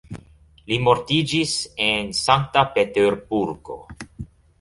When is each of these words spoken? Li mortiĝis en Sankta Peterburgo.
Li 0.69 0.77
mortiĝis 0.85 1.51
en 1.87 2.09
Sankta 2.21 2.63
Peterburgo. 2.79 3.77